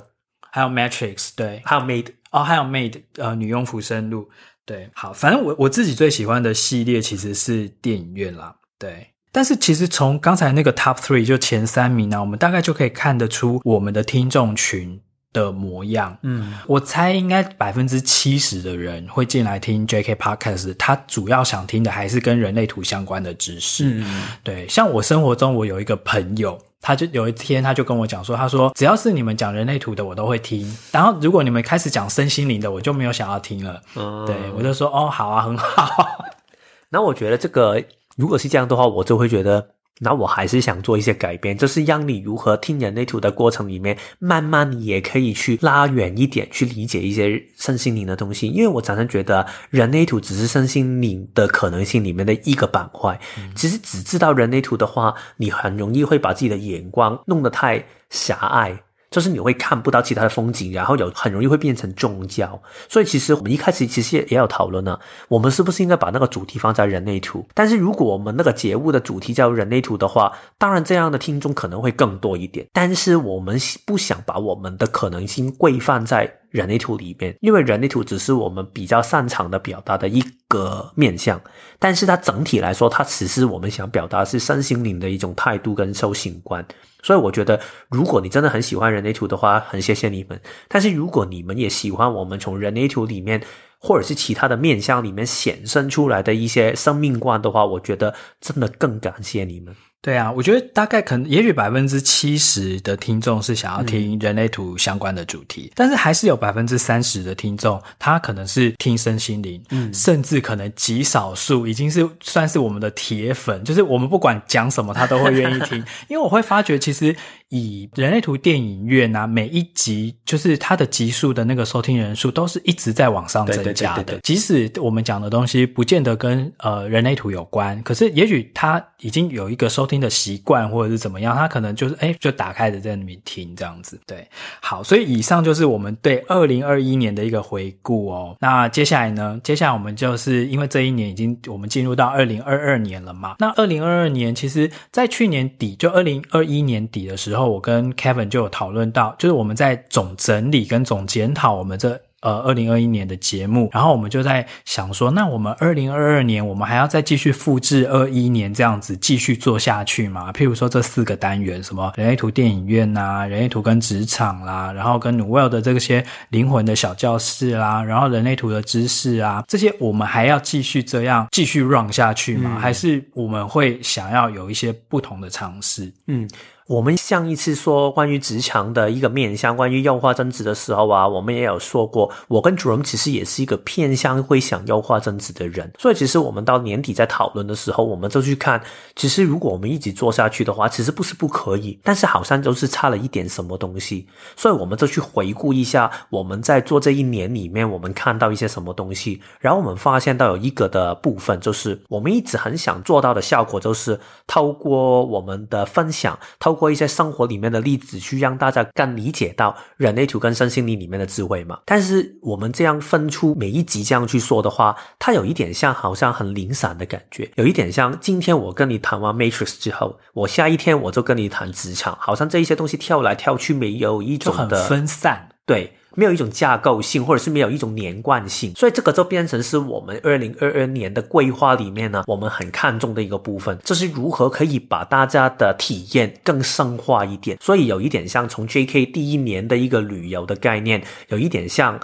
[0.51, 4.29] 还有 Matrix，对，还有 Made，哦，还有 Made，呃，女佣浮生录，
[4.65, 9.07] 对，好，反正我我自己最喜欢的系列其实是电影院啦，对。
[9.31, 14.99] 但是其实从刚才那个 top three 就前三名呢，我们大概就可以看得出我们的听众群
[15.31, 16.17] 的模样。
[16.23, 24.01] 嗯，我猜应该百分之七十的人会进来听 JK Podcast，他主要想听的还是跟人类图相关的知识。
[24.03, 33.81] 嗯，对，像我生活中我有一个朋友，他就有一天他就跟我讲说，他说只要是你们讲人类图的我都会听，然后如果你们开始讲身心灵的，我就没有想要听了。
[33.95, 36.05] 嗯，对，我就说哦，好啊，很好。
[36.91, 37.81] 那我觉得这个。
[38.17, 39.65] 如果是这样的话，我就会觉得，
[39.99, 48.47] 那我还是想做一些改变，就是让你如何听人类图的过程里面，慢慢你也可以去拉远一点，去理解一些身心灵的东西。
[48.47, 53.19] 因为我常常觉得，人类图只是身心灵的可能性里面的一个板块。
[53.37, 53.51] 嗯。
[53.55, 58.77] 其实只知道人类图的话，你很容易会把自己的眼光弄得太狭隘。
[59.11, 62.59] 就是你会看不到其他的风景，然后有很容易会变成宗教。
[62.87, 64.97] 所以其实我们一开始其实也也有讨论呢，
[65.27, 67.45] 我们是不是应该把那个主题放在人类图？
[67.53, 72.65] 但是如果我们那个节目的主题叫人类图的话，当然这样的听众可能会更多一点。
[72.71, 81.41] 但是我们不想把我们的可能性规范在人类图里面，因为人类图只是我们比较擅长的表达的一个面向。
[81.79, 86.63] 但是它整体来说，它其实我们想表达是身心灵的一种态度跟修行观。
[87.01, 87.59] 所以我觉得，
[87.89, 90.39] 如果你真的很喜欢人类图的话，很谢谢你们。
[90.67, 93.41] 但是如果你们也喜欢我们从人类图里面，
[93.79, 99.75] 或者是其他的面向里面显生出来的一些生命观的话，我觉得真的更感谢你们。
[100.01, 115.77] 对啊，我觉得大概可能，也许百分之七十的听众是想要听人类图相关的主题，嗯、但是还是有百分之三十的听众，他可能是听身心灵，嗯，甚至可能极少数已经是算是我们的铁粉，就是我们不管讲什么，他都会愿意听，
[116.09, 117.15] 因为我会发觉其实。
[117.51, 124.03] 以人类图电影院啊，每一集就是它的集数的那个收听人数都是一直在往上增加的。
[124.03, 124.19] 对对对对对。
[124.23, 133.99] 即使我们讲的东西不见得跟呃人类图有关，可是也许他已经有一个收听的习惯，或者是怎么样，他可能就是哎就打开着在里面听这样子。
[134.07, 134.25] 对，
[134.61, 138.37] 好，所以以上就是我们对二零二一年的一个回顾哦。
[138.39, 139.37] 那接下来呢？
[139.43, 143.35] 接下来我们就是因为这一年已经我们进入到二零二二年了嘛。
[143.39, 147.40] 那二零二二年其实在去年底就二零二一年底的时候。
[147.41, 160.31] 然后我跟 Kevin 就有讨论到，就是我们在总整理跟总检讨我们这呃二零二一年的节目，然后我们就在想说，那我们二零二二年我们还要再继续复制二一年这样子继续做下去吗？
[160.33, 172.51] 譬如说这四个单元，什么人类图电影院啊，人类图跟职场啦，然后跟 Newell 的这些灵魂的小教室啦，然后人类图的知识啊，这些我们还要继续这样继续 run 下去吗？
[172.53, 175.91] 嗯、还是我们会想要有一些不同的尝试？
[176.05, 176.29] 嗯。
[176.71, 188.63] 我们上一次说关于职场的一个面向，关于优化增值的时候啊，我们也有说过，我跟 j e r o m 其实也是一个偏向会想优化增值的人，所以其实我们到年底在讨论的时候，我们就去看，
[188.95, 194.07] 其实如果我们一直做下去的话，其实不是不可以，但是好像就是差了一点什么东西，
[194.37, 211.59] 所以我们就去回顾一下我们在做这一年里面，我们看到一些什么东西，然后我们发现到有一个的部分，就是我们一直很想做到的效果，就是透过我们的分享，透过或一些生活里面的例子，去让大家更理解到人类图跟身心灵里面的智慧嘛。
[211.65, 225.73] 但是我们这样分出每一集这样去说的话，它有一点像好像很零散的感觉，有一点像今天我跟你谈完 Matrix 之后，我下一天我就跟你谈职场，好像这一些东西跳来跳去，没有一种的很分散，对。
[225.95, 237.37] 没有一种架构性，或者是没有一种连贯性，所以这个就变成是我们二零二二年的规划里面呢，我们很看重的一个部分，就是如何可以把大家的体验更深化一点。
[237.41, 241.79] 所以有一点像从 JK 第一年的一个旅游的概念，有一点像。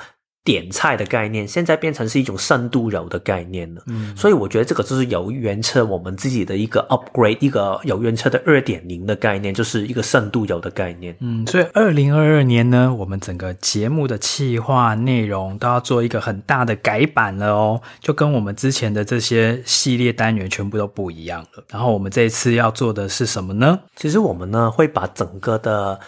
[0.48, 3.82] 点菜的概念，现在变成是一种深度游的概念了。
[3.88, 11.14] 嗯，所以我觉得这个就是游园车我们自己的一个 upgrade，一个游园车的二点零的概念，就是一个深度游的概念。
[11.20, 21.64] 嗯，所以二零二二年呢，我们整个节目的企划内容都要做一个很大的改版了哦，就跟我们之前的这些系列单元全部都不一样了。
[21.70, 23.78] 然后我们这一次要做的是什么呢？
[23.98, 26.00] 其实我们呢会把整个的。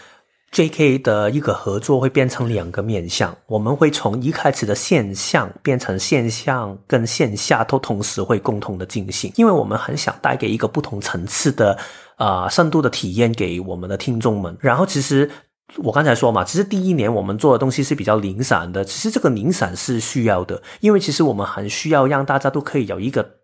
[0.52, 11.78] JK 的一个合作会变成两个面向，我们会从一开始的线上变成线上跟线下都同时会共同的进行，因为我们很想带给一个不同层次的
[12.16, 14.58] 啊、深度的体验给我们的听众们。
[14.60, 15.30] 然后其实
[15.78, 23.39] 我刚才说嘛，其实第一年我们做的东西是比较零散的，其实这个零散是需要的，因为其实我们很需要让大家都可以有一个。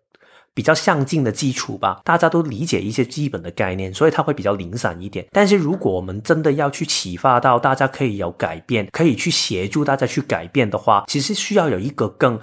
[0.56, 5.26] 比较相近的基础吧，大家都理解一些基本的概念，所以它会比较零散一点。
[5.30, 12.40] 但是如果我们真的要去启发到大家可以有改变，可以去协助大家去改变的话，其实需要有一个更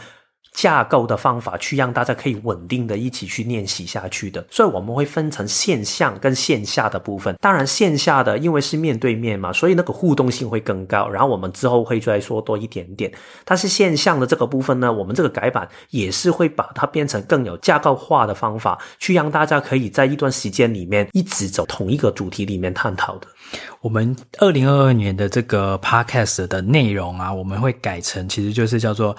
[0.53, 7.35] 架构的方法去让大家可以稳定的一起去练习下去的，所以我们会分成线上跟线下的部分。
[7.41, 11.09] 当然线下的因为是面对面嘛，所以那个互动性会更高。
[11.09, 13.11] 然后我们之后会再说多一点点。
[13.43, 23.27] 但是线上的这个部分呢，我们这个改版也是会把它变成更有架构化的方法，去让大家可以在一段时间里面一直走同一个主题里面探讨的。
[23.81, 29.15] 我们二零二二年的这个 podcast 的内容啊，我们会改成其实就是叫做。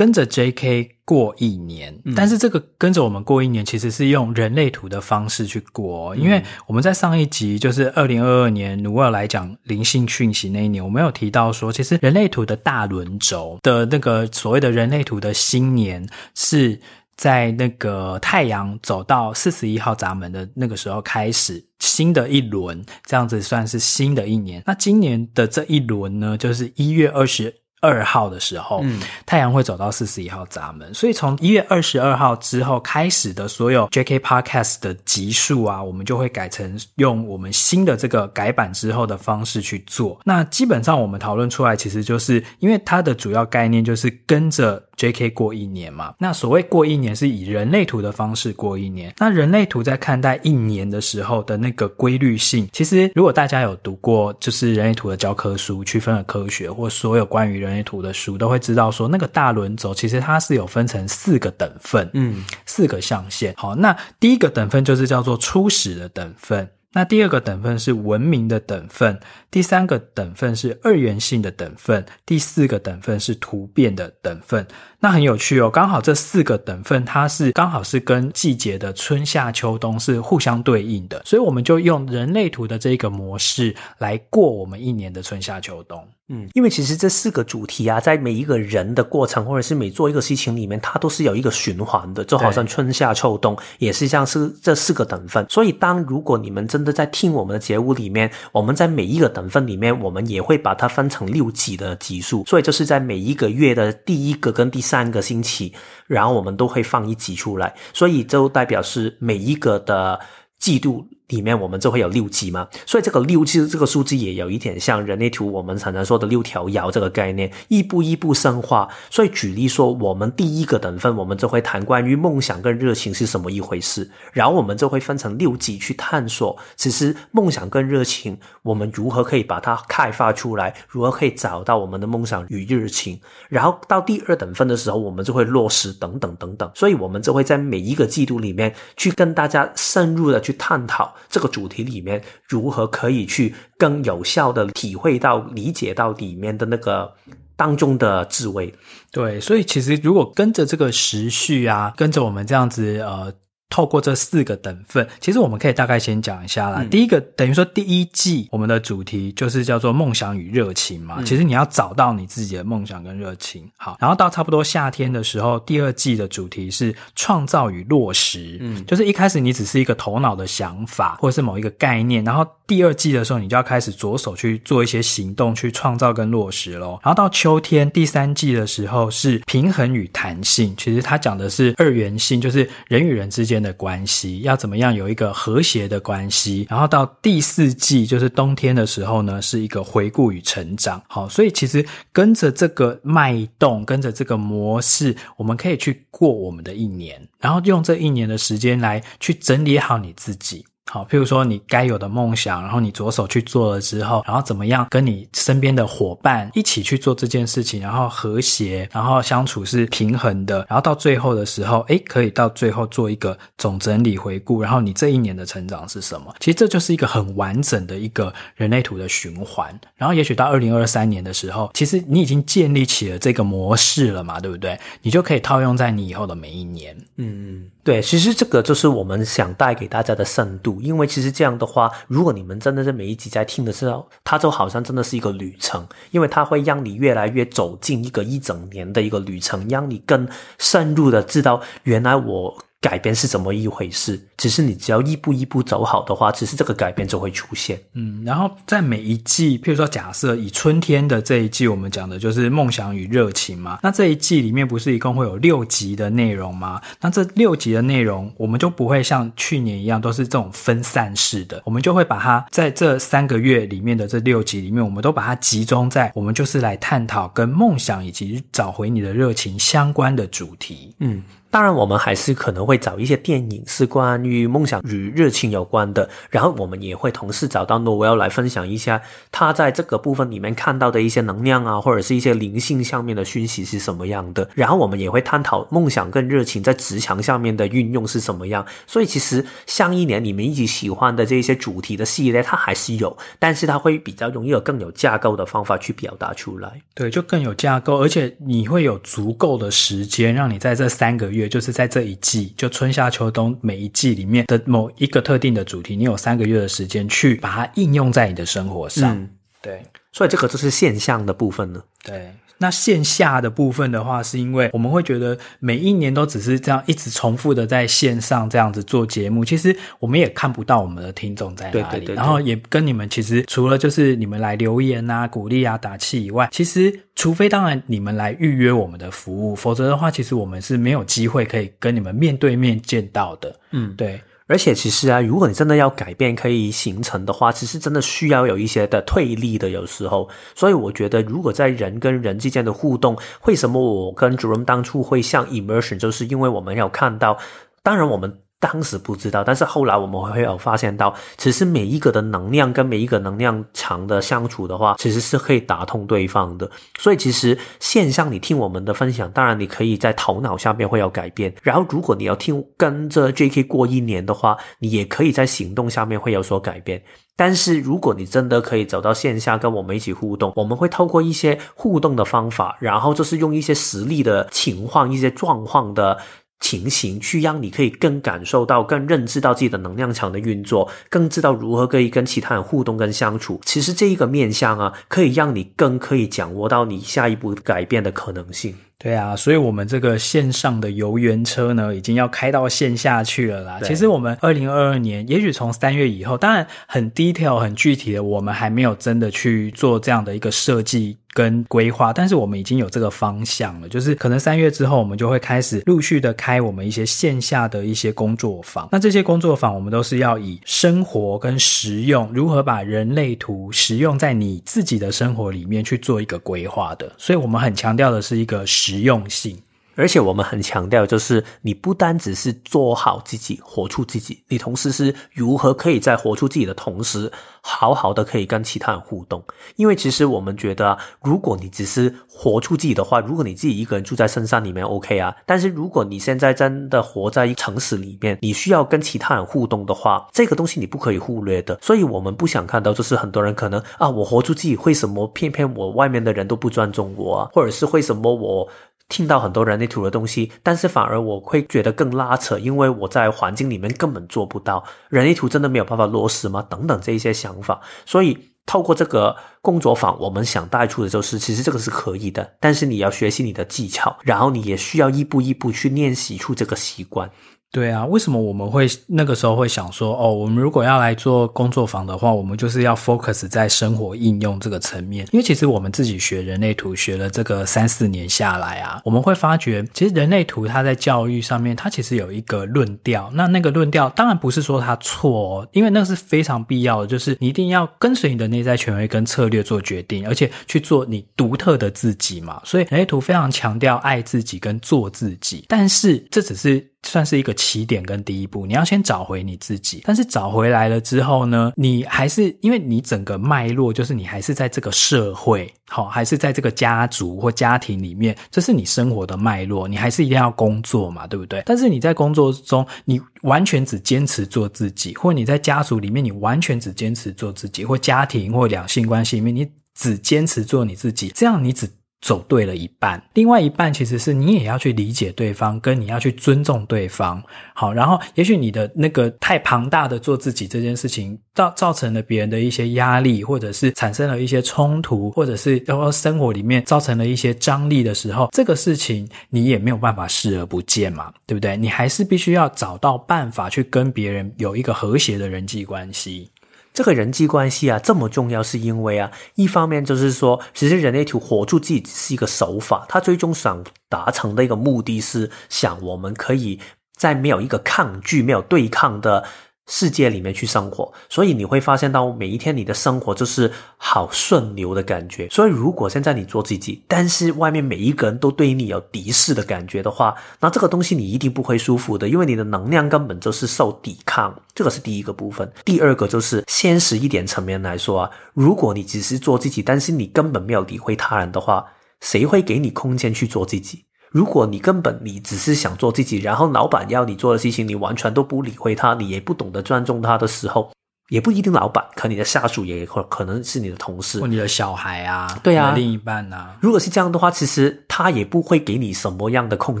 [0.00, 6.16] 跟着 JK 过一年，但是这个跟着我们过一年，其实是用人类图的方式去过。
[6.16, 16.80] 因为我们在上一集，就是二零二二年努尔来讲灵性讯息那一年，我们有提到说，其实人类图的大轮轴的那个所谓的人类图的新年，是
[17.14, 24.62] 在那个太阳走到四十一号闸门的那个时候开始新的一轮，这样子算是新的一年。
[24.64, 27.54] 那今年的这一轮呢，就是一月二十。
[27.80, 40.20] 二号的时候，嗯，太阳会走到四十一号闸门，所以从一月二十二号之后开始的所有 JK Podcast 的集数啊，我们就会改成用我们新的这个改版之后的方式去做。
[40.24, 46.14] 那基本上我们讨论出来，其实就是因为它的主要概念就是跟着 JK 过一年嘛。
[46.18, 49.14] 那所谓过一年，是以人类图的方式过一年。
[49.16, 57.69] 那人类图在看待一年的时候的那个规律性，其实如果大家有读过就是人类图的教科书、区分了科学或所有关于人。
[57.70, 63.54] 人类图的书都会知道说，那个大轮轴其实它是有分成四个等份，嗯，四个象限。
[63.56, 69.18] 好，那第一个等份就是叫做初始的等份，那第二个等份是文明的等份，
[69.50, 74.66] 第三个等份是二元性的等份，第四个等份是突变的等份。
[75.00, 86.06] 那很有趣哦，刚好这四个等份它是刚好是跟季节的春夏秋冬是互相对应的，所以我们就用人类图的这个模式来过我们一年的春夏秋冬。
[86.32, 95.44] 嗯，因为其实这四个主题啊，在每一个人的过程，或者是每做一个事情里面，它都是有一个循环的，就好像春夏秋冬也是像是这四个等份。
[95.48, 105.72] 所以，当如果你们真的在听我们的节目里面，我们在每一个等份里面，我们也会把它分成六级的级数，所以就是在每一个月的第一个跟第三个星期，
[106.08, 110.18] 然后我们都会放一集出来，所以就代表是每一个的
[110.58, 111.06] 季度。
[111.30, 118.88] 里面我们就会有六级嘛，所以这个六其实这个数字也有一点像人类图我们常常说的六条爻这个概念，一步一步深化。
[119.08, 136.70] 所以举例说，我们第一个等份，我们就会谈关于梦想跟热情是什么一回事，然后我们就会分成六级去探索，其实梦想跟热情，我们如何可以把它开发出来，如何可以找到我们的梦想与热情，然后到第二等份的时候，我们就会落实等等等等。
[136.74, 141.14] 所以我们就会在每一个季度里面去跟大家深入的去探讨。
[141.28, 147.12] 这个主题里面如何可以去更有效的体会到、理解到里面的那个
[147.56, 148.74] 当中的智慧？
[149.12, 153.32] 对，所以其实如果跟着这个时序啊，跟着我们这样子呃。
[153.70, 156.82] 透过这四个等份，其实我们可以大概先讲一下啦。
[156.82, 161.16] 嗯、第一个等于说第一季我们的主题就是叫做梦想与热情嘛。
[161.18, 163.66] 嗯、其实你要找到你自己的梦想跟热情。
[163.76, 168.58] 好，然后到差不多夏天的时候，第二季的主题是创造与落实。
[168.60, 177.00] 嗯，就是一开始你只是一个头脑的想法或者是某一个概念，然后第二季的时候你就要开始着手去做一些行动去创造跟落实咯。
[177.04, 191.02] 然后到秋天第三季的时候是平衡与弹性，其实它讲的是二元性，就是人与人之间的关系要怎么样有一个和谐的关系，然后到第四季就是冬天的时候呢，是一个回顾与成长。
[191.08, 200.64] 好，所以其实跟着这个脉动，跟着这个模式，我们可以去过我们的一年，然后用这一年的时间来去整理好你自己。
[200.92, 216.34] 好，譬如说你该有的梦想，然后你着手去做了之后，然后怎么样跟你身边的伙伴一起去做这件事情，然后和谐，然后相处是平衡的，然后到最后的时候，诶，可以到最后做一个总整理回顾，然后你这一年的成长是什么？
[216.40, 219.72] 其实这就是一个很完整的一个人类图的循环。
[219.94, 224.76] 然后也许到二零二三年的时候，其实你已经建立起了这个模式了嘛，对不对？
[225.02, 226.96] 你就可以套用在你以后的每一年。
[227.16, 230.80] 嗯，对，其实这个就是我们想带给大家的深度。
[230.82, 240.28] 因为其实这样的话，如果你们真的是每一集在听的时候，它就好像真的是一个旅程，因为它会让你越来越走进一个一整年的一个旅程，让你更
[240.58, 242.58] 深入的知道原来我。
[242.80, 244.18] 改变是怎么一回事？
[244.38, 247.78] 只是你只要一步一步走好的话，其实这个改变就会出现。
[247.92, 253.78] 嗯，然后在每一季，譬如说假设以春天的这一季，我们讲的就是梦想与热情嘛。
[253.82, 256.80] 那这一季里面不是一共会有六集的内容吗？
[257.02, 270.94] 那这六集的内容，我们就不会像去年一样都是这种分散式的，我们就会把它在这三个月里面的这六集里面，我们都把它集中在我们就是来探讨跟梦想以及找回你的热情相关的主题。
[271.00, 271.22] 嗯。
[271.50, 284.48] 当然，我们还是可能会找一些电影是关于梦想与热情有关的，然后我们也会同时找到 Noel 来分享一下他在这个部分里面看到的一些能量啊，或者是一些灵性上面的讯息是什么样的。
[284.54, 288.64] 然后我们也会探讨梦想跟热情在职场上面的运用是什么样。
[288.86, 296.80] 所以其实上一年你们一直喜欢的这些主题的系列，它还是有，但是它会比较容易有更有架构的方法去表达出来。
[296.94, 301.39] 对，就更有架构，而且你会有足够的时间让你在这三个月。
[301.40, 309.16] 也就是在这一季，就春夏秋冬每一季里面的某一个特定的主题，你有三个月的时间去把它应用在你的生活上。
[309.16, 309.28] 嗯，
[309.60, 309.82] 对，
[310.12, 311.82] 所以这个就是现象的部分呢。
[312.04, 312.32] 对。
[312.60, 333.58] 那线下的部分的话，是因为我们会觉得每一年都只是这样一直重复的在线上这样子做节目，其实我们也看不到我们的听众在哪里，对对对对，然后也跟你们其实除了就是你们来留言啊、鼓励啊、打气以外，其实除非当然你们来预约我们的服务，否则的话，其实我们是没有机会可以跟你们面对面见到的。
[333.70, 334.20] 嗯，对。
[334.50, 340.28] 而且其实啊，如果你真的要改变可以形成的话，其实真的需要有一些的推力的，有时候。
[340.56, 347.38] 所以我觉得，如果在人跟人之间的互动，为什么我跟主人当初会像 Immersion，就是因为我们要看到，
[347.84, 348.40] 当然我们。
[348.60, 356.70] 当时不知道，但是后来我们会有发现到，其实每一个的能量跟每一个能量场的相处的话，其实是可以打通对方的。
[356.98, 361.52] 所以其实线上你听我们的分享，当然你可以在头脑下面会有改变。
[361.62, 367.02] 然后如果你要听跟着 JK 过一年的话，你也可以在行动下面会有所改变。
[367.36, 376.18] 但是如果你真的可以走到线下跟我们一起互动，我们会透过一些互动的方法，然后就是用一些实力的情况、一些状况的。
[376.60, 383.60] 情形去让你可以更感受到、更认知到自己的能量场的运作，更知道如何可以跟其他人互动跟相处。
[383.64, 388.74] 其实这一个面向啊，可以让你更可以掌握到你下一步改变的可能性。
[389.02, 393.80] 对啊，所以我们这个线上的游园车呢，已经要开到线下去了啦。
[393.82, 408.88] 其实我们二零二二年，也许从三月以后，当然很 detail、很具体的，我们还没有真的去做这样的一个设计跟规划，但是我们已经有这个方向了，就是可能三月之后，我们就会开始陆续的开我们一些线下的一些工作坊。
[408.90, 417.12] 那这些工作坊，我们都是要以生活跟实用，如何把人类图实用在你自己的生活里面去做一个规划的。
[417.16, 419.56] 所以我们很强调的是一个实用性。
[420.00, 427.30] 而且我们很强调，就是你不单只是做好自己，活出自己，你同时是如何可以在活出自己的同时，
[427.60, 429.44] 好好的可以跟其他人互动。
[429.76, 435.36] 因为其实我们觉得，如果你只是活出自己的话，如果你自己一个人住在深山里面，OK 啊。
[435.44, 441.78] 但是如果你现在真的活在城市里面，你需要跟其他人互动的话，这个东西你不可以忽略的。
[441.82, 447.50] 所以我们不想看到，就是很多人可能啊，我活出自己，为什么偏偏我外面的人都不尊重我啊？
[447.52, 448.66] 或者是为什么我？
[449.10, 454.82] 听到很多人力图的东西，但是反而我会觉得更拉扯，因为我在环境里面根本做不到。
[455.10, 456.64] 人力图真的没有办法落实吗？
[456.70, 457.78] 等等这一些想法。
[458.06, 467.28] 所以透过这个工作坊，我们想带出的就是，其实这个是可以的，但是你要学习你的技巧，然后你也需要一步一步去练习出这个习惯。
[467.72, 475.24] 对啊，为什么我们会那个时候会想说，哦，我们如果要来做工作坊的话，我们就是要 focus 在生活应用这个层面。
[475.30, 483.30] 因为其实我们自己学人类图学了这个三四年下来啊，我们会发觉，其实人类图它在教育上面，它其实有一个论调。
[483.34, 492.60] 那那个论调当然不是说它错哦，因为那是非常必要的，就是你一定要跟随你的内在权威跟策略做决定，而且去做你独特的自己嘛。
[492.64, 496.89] 所以人类图非常强调爱自己跟做自己，但是这只是。
[497.02, 500.02] 算是一个起点跟第一步，你要先找回你自己。
[500.04, 511.62] 但是找回来了之后呢，你还是因为你整个脉络就是你还是在这个社会，好，还是在这个家族或家庭里面，这是你生活的脉络，你还是一定要工作嘛，对不对？
[511.66, 521.90] 但是你在工作中，你完全只坚持做自己，或你在家族里面，你完全只坚持做自己，或家庭或两性关系里面，你只坚持做你自己，这样你只。
[522.20, 527.42] 走对了一半，另外一半其实是你也要去理解对方，跟你要去尊重对方。
[527.74, 541.76] 好，然后也许你的那个太庞大的做自己这件事情，造造成了别人的一些压力，或者是产生了一些冲突，或者是然后生活里面造成了一些张力的时候，这个事情你也没有办法视而不见嘛，对不对？
[541.76, 546.50] 你还是必须要找到办法去跟别人有一个和谐的人际关系。
[546.92, 556.80] 这个人际关系啊，这么重要，是因为啊，一方面就是说，其实人类图活住自己是一个手法，他最终想达成的一个目的是，想我们可以
[557.16, 559.44] 在没有一个抗拒、没有对抗的。
[559.92, 565.48] 世界里面去生活，所以你会发现到每一天你的生活就是好顺流的感觉。
[565.50, 574.56] 所以如果现在你做自己，但是外面每一个人都对你有敌视的感觉的话，那这个东西你一定不会舒服的，因为你的能量根本就是受抵抗。
[574.74, 575.70] 这个是第一个部分。
[575.84, 581.84] 第二个就是现实一点层面来说啊，如果你只是做自己，但是你根本没有理会他人的话，
[582.20, 584.04] 谁会给你空间去做自己？
[584.30, 590.92] 如果你根本你只是想做自己，然后老板要你做的事情，你完全都不理会他，你也不懂得尊重他的时候，
[591.30, 596.76] 也不一定老板，可你的下属也可可能是你的同事，或你的小孩啊，对啊，另一半啊。
[596.80, 600.00] 如果是这样的话，其实他也不会给你什么样的空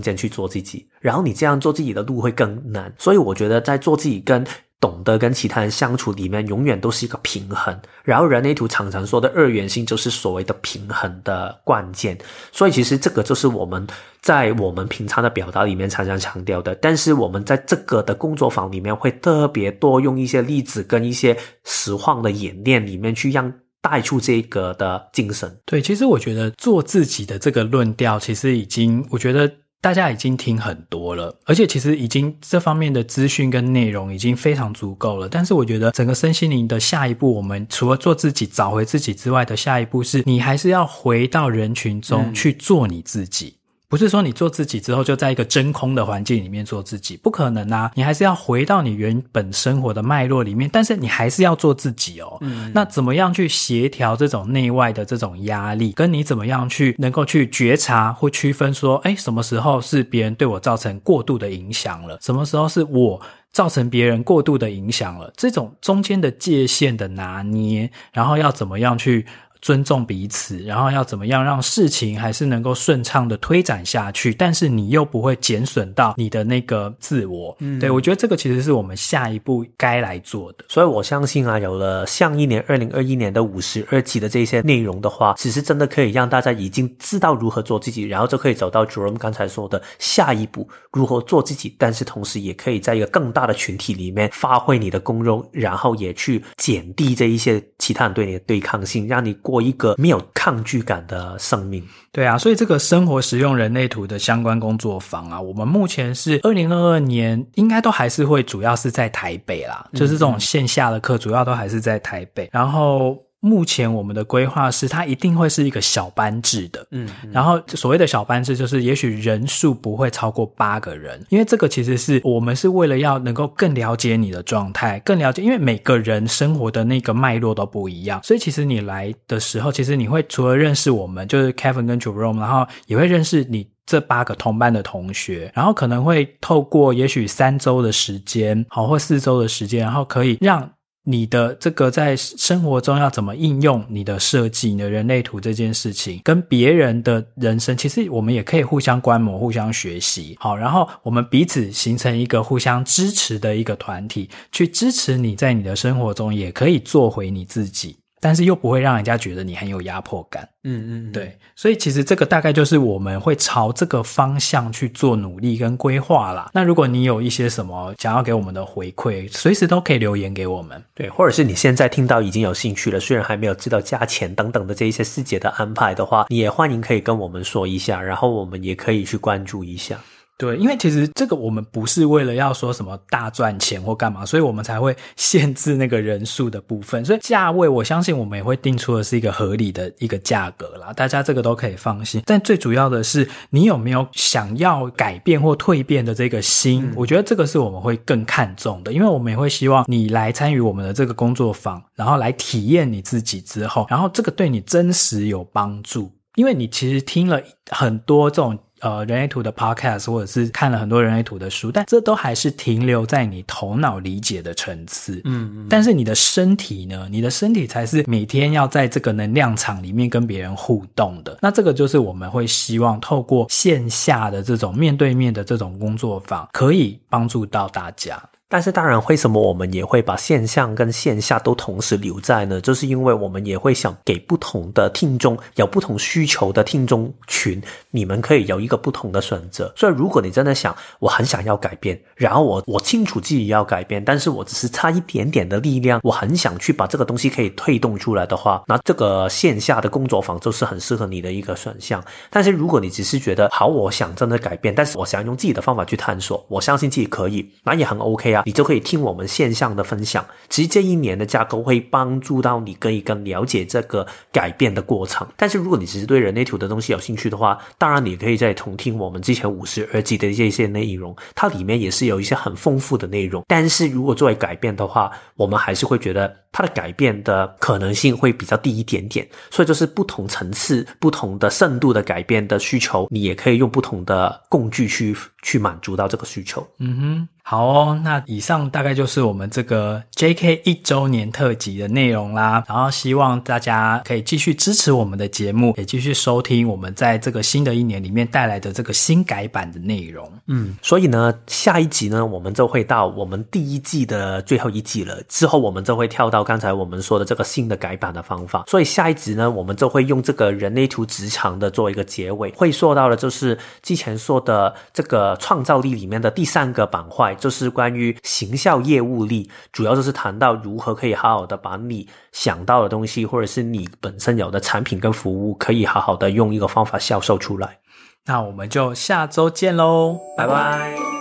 [0.00, 2.92] 间去做自己，然后你这样做自己的路会更难。
[2.98, 4.46] 所以我觉得在做自己跟
[4.80, 7.78] 懂得跟其他人相处里面，永远都是一个平衡。
[8.02, 12.16] 然后人类图常常说的二元性，就是所谓的平衡的关键。
[12.50, 13.86] 所以其实这个就是我们
[14.22, 16.74] 在我们平常的表达里面常常强调的。
[16.76, 23.52] 但是我们在这个的工作坊里面，会特别多用一些例子跟一些实况的演练里面去让
[23.82, 25.54] 带出这个的精神。
[25.66, 29.52] 对，其实我觉得做自己的这个论调，其实已经我觉得。
[29.82, 35.28] 大家已经听很多了，而且其实已经这方面的资讯跟内容已经非常足够了。
[35.28, 43.54] 但是我觉得整个身心灵的下一步，我们除了做自己、找回自己之外的下一步，是你还是要回到人群中去做你自己。
[43.56, 43.59] 嗯
[43.90, 47.90] 不是说你做自己之后就在一个真空的环境里面做自己，不可能啊！
[47.96, 52.38] 你还是要回到你原本生活的脉络里面，但是你还是要做自己哦。
[52.40, 55.90] 嗯，那怎么样去协调这种内外的这种压力？
[55.90, 62.16] 跟你怎么样去能够去觉察或区分说，哎，什么时候是别人对我造成过度的影响了？
[62.22, 63.20] 什么时候是我
[63.52, 65.32] 造成别人过度的影响了？
[65.36, 69.26] 这种中间的界限的拿捏，然后要怎么样去？
[69.60, 77.56] 尊重彼此，然后要怎么样让事情还是能够顺畅的推展下去，但是你又不会减损到你的那个自我。
[77.60, 80.64] 嗯，对，我觉得这个其实是我们下一步该来做的。
[80.68, 99.36] 所以我相信啊，有了上一年二零二一年的五十二集的这些内容的话，其实真的可以让大家已经知道如何做自己，然后就可以走到 Jerome 刚才说的下一步，如何做自己，但是同时也可以在一个更大的群体里面发挥你的功用，然后也去减低这一些其他人对你的对抗性，让你。
[99.42, 113.16] 过一个没有抗拒感的生命，对啊，所以这个生活实用人类图的相关工作坊啊，我们目前是二零二二年，应该都还是会主要是在台北啦，就是这种线下的课，主要都还是在台北，然后。
[113.40, 140.70] 目前我们的规划是，它一定会是一个小班制的，嗯，嗯，然后所谓的小班制，就是也许人数不会超过八个人，因为这个其实是我们是为了要能够更了解你的状态，更了解，因为每个人生活的那个脉络都不一样，所以其实你来的时候，其实你会除了认识我们，就是 Kevin 跟 Jerome，然后也会认识你这八个同班的同学，然后可能会透过也许三周的时间，好，或四周的时间，然后可以让。
[141.04, 150.36] 你的这个在生活中要怎么应用你的设计、你的人类图这件事情，跟别人的人生，其实我们也可以互相观摩、互相学习。
[150.38, 157.96] 好，然后我们彼此形成一个互相支持的一个团体，去支持你在你的生活中也可以做回你自己。
[158.20, 166.50] 但是又不会让人家觉得你很有压迫感，嗯嗯，对，所以其实这个大概就是我们会朝这个方向去做努力跟规划啦。
[166.52, 179.98] 那如果你有一些什么想要给我们的回馈，随时都可以留言给我们，对，或者是你现在听到已经有兴趣了，虽然还没有知道价钱等等的这一些细节的安排的话，你也欢迎可以跟我们说一下，然后我们也可以去关注一下。
[180.40, 187.04] 对，因为其实这个我们不是为了要说什么大赚钱或干嘛，所以我们才会 限制那个人数的部分。
[187.04, 192.22] 所以价位，我相信我们也会定出的是一个合理的一个价格啦，大家这个都可以放心。
[192.24, 196.86] 但最主要的是，你有没有想要改变或蜕变的这个心？
[196.86, 207.38] 嗯、我觉得这个是我们会更看重的，因为我们也会希望你来参与我们的这个工作坊，然后来体验你自己之后，然后这个对你真实有帮助，因为你其实听了
[207.70, 208.58] 很多这种。
[208.80, 215.20] 呃，人类图的 podcast，或者是看了很多人类图的书，但这都还是停留在你头脑理解的层次。
[215.24, 215.66] 嗯嗯。
[215.68, 217.06] 但是你的身体呢？
[217.10, 221.38] 你的身体才是每天要在这个能量场里面跟别人互动的。
[221.42, 228.20] 那这个就是我们会希望透过线下的这种面对面的这种工作坊，可以帮助到大家。
[228.50, 232.60] 但是当然，为什么我们也会把线上跟线下都同时留在呢？
[232.60, 239.72] 就是因为我们也会想给不同的听众，有不同需求的听众群，你们可以有一个不同的选择。
[239.76, 252.04] 所以，如果你真的想，我很想要改变，然后我我清楚自己要改变，但是我只是差一点点的力量，我很想去把这个东西可以推动出来的话，那这个线下的工作坊就是很适合你的一个选项。
[252.28, 258.39] 但是，如果你只是觉得好，我想真的改变，但是我想用自己的方法去探索，我相信自己可以，那也很 OK 啊。
[258.46, 265.26] 你就可以听我们线上的分享，其实这一年的架构会帮助到你，更一更了解这个改变的过程。
[265.36, 273.44] 但是如果你只是对人类图的东西有兴趣的话，当然你可以再重听我们之前五十二集的这些内容，它里面也是有一些很丰富的内容。
[273.46, 279.26] 但是如果作为改变的话，我们还是会觉得它的改变的可能性会比较低一点点。
[279.50, 286.66] 所以就是不同层次、不同的深度的改变的需求，你也可以用不同的工具去去满足到这个需求。
[286.78, 287.28] 嗯哼。
[287.42, 292.62] 好哦，那以上大概就是我们这个 JK 一周年特辑的内容啦。
[292.68, 300.30] 然后希望大家可以继续支持我们的节目，也继续收听我们在这个新的一年里面带来的这个新改版的内容。
[300.46, 305.20] 嗯，所以呢，下一集呢，我们就会到我们第一季的最后一季了。
[305.28, 308.64] 之后我们就会跳到刚才我们说的这个新的改版的方法。
[308.68, 317.34] 所以下一集呢，我们就会用这个人类图职场的做一个结尾，会说到的就是之前说的这个创造力里面的第三个板块。
[317.40, 327.78] 就是关于行销业务力，主要就是谈到如何可以好好的把你想到的东西，或者是你本身有的产品跟服务，可以好好的用一个方法销售出来。
[328.26, 331.19] 那我们就下周见喽，拜拜。